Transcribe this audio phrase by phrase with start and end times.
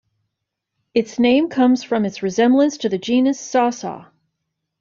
[0.95, 4.11] Its name comes from its resemblance to the genus "Sasa".